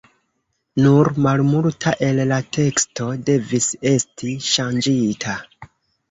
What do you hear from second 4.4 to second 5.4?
ŝanĝita.